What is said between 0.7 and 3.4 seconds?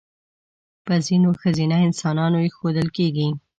په ځینو ښځینه انسانانو اېښودل کېږي.